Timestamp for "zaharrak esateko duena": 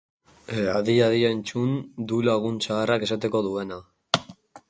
2.67-3.81